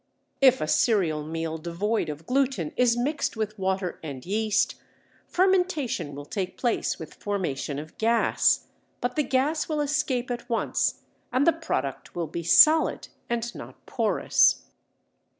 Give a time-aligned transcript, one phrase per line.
[0.41, 4.73] If a cereal meal devoid of gluten is mixed with water and yeast,
[5.27, 8.65] fermentation will take place with formation of gas,
[8.99, 13.85] but the gas will escape at once, and the product will be solid and not
[13.85, 14.63] porous.